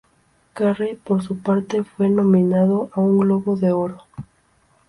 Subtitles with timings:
[0.55, 4.01] Carrey, por su parte, fue nominado a un Globo de Oro.